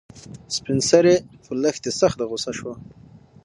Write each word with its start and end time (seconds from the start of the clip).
سپین 0.55 0.79
سرې 0.89 1.15
په 1.45 1.51
لښتې 1.61 1.91
سخته 1.99 2.23
غوسه 2.29 2.51
شوه. 2.57 2.73